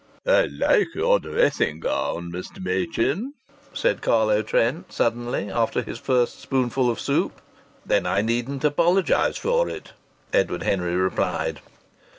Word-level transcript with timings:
"I 0.25 0.47
like 0.47 0.95
your 0.95 1.19
dressing 1.19 1.79
gown, 1.79 2.31
Mr. 2.31 2.59
Machin," 2.59 3.35
said 3.71 4.01
Carlo 4.01 4.41
Trent, 4.41 4.91
suddenly, 4.91 5.51
after 5.51 5.83
his 5.83 5.99
first 5.99 6.39
spoonful 6.39 6.89
of 6.89 6.99
soup. 6.99 7.39
"Then 7.85 8.07
I 8.07 8.23
needn't 8.23 8.63
apologize 8.63 9.37
for 9.37 9.69
it!" 9.69 9.93
Edward 10.33 10.63
Henry 10.63 10.95
replied. 10.95 11.59